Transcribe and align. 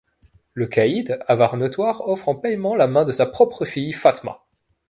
Le 0.55 0.65
caïd, 0.65 1.19
avare 1.27 1.57
notoire, 1.57 2.07
offre 2.07 2.27
en 2.29 2.33
paiement 2.33 2.75
la 2.75 2.87
main 2.87 3.03
de 3.05 3.11
sa 3.11 3.27
propre 3.27 3.65
fille 3.65 3.93
Fathma. 3.93 4.39